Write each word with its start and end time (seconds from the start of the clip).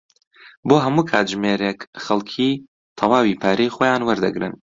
بۆ 0.67 0.75
هەموو 0.85 1.07
کاتژمێرێک 1.11 1.79
خەڵکی 2.03 2.51
تەواوی 2.97 3.39
پارەی 3.41 3.73
خۆیان 3.75 4.01
وەردەگرن. 4.03 4.53